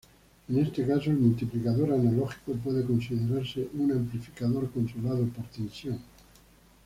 [0.49, 5.99] En este caso el multiplicador analógico puede considerarse un amplificador controlado por tensión.